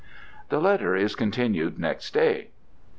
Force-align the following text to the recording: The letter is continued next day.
The 0.49 0.59
letter 0.59 0.95
is 0.95 1.13
continued 1.13 1.77
next 1.77 2.11
day. 2.11 2.47